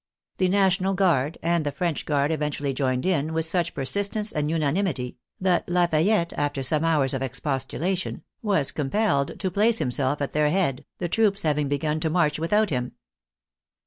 The 0.37 0.49
National 0.49 0.95
Guard 0.95 1.37
and 1.43 1.63
the 1.63 1.71
French 1.71 2.07
Guard 2.07 2.31
eventually 2.31 2.73
joined 2.73 3.05
in, 3.05 3.33
with 3.33 3.45
such 3.45 3.75
persistence 3.75 4.31
and 4.31 4.49
unanimity, 4.49 5.19
that 5.39 5.69
Lafayette, 5.69 6.33
after 6.35 6.63
some 6.63 6.83
hours 6.83 7.13
of 7.13 7.21
expostulation, 7.21 8.23
was 8.41 8.71
compelled 8.71 9.39
to 9.39 9.51
place 9.51 9.77
himself 9.77 10.19
at 10.19 10.33
their 10.33 10.49
head, 10.49 10.85
the 10.97 11.07
troops 11.07 11.43
having 11.43 11.67
begun 11.67 11.99
to 11.99 12.09
march 12.09 12.39
without 12.39 12.71
him. 12.71 12.93